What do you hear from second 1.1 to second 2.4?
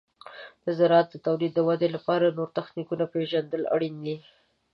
د تولید د ودې لپاره د